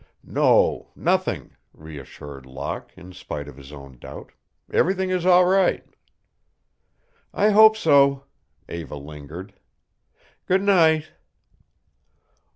[0.23, 4.31] "No nothing," reassured Locke, in spite of his own doubt.
[4.73, 5.85] "Everything is all right."
[7.35, 8.23] "I hope so."
[8.67, 9.53] Eva lingered.
[10.47, 11.11] "Good night."